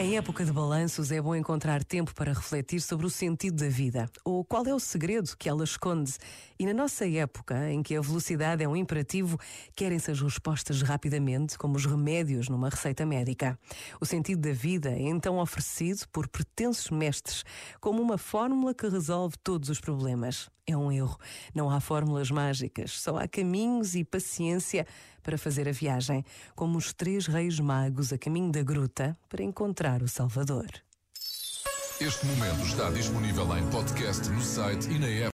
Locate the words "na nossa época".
6.64-7.70